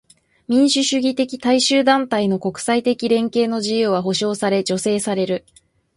[0.47, 5.45] 民主主義的大衆団体の国際的連携の自由は保障され助成される。